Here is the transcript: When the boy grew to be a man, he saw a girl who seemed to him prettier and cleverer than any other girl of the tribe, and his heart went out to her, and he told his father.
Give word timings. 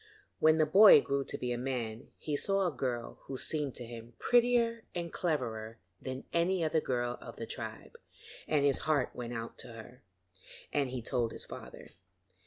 When 0.39 0.57
the 0.57 0.65
boy 0.65 0.99
grew 0.99 1.23
to 1.25 1.37
be 1.37 1.51
a 1.51 1.59
man, 1.59 2.07
he 2.17 2.35
saw 2.35 2.65
a 2.65 2.71
girl 2.75 3.19
who 3.25 3.37
seemed 3.37 3.75
to 3.75 3.85
him 3.85 4.13
prettier 4.17 4.83
and 4.95 5.13
cleverer 5.13 5.77
than 6.01 6.23
any 6.33 6.63
other 6.63 6.81
girl 6.81 7.19
of 7.21 7.35
the 7.35 7.45
tribe, 7.45 7.95
and 8.47 8.65
his 8.65 8.79
heart 8.89 9.11
went 9.15 9.33
out 9.33 9.59
to 9.59 9.73
her, 9.73 10.01
and 10.73 10.89
he 10.89 11.03
told 11.03 11.31
his 11.33 11.45
father. 11.45 11.85